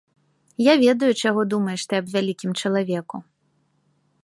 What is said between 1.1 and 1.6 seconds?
чаго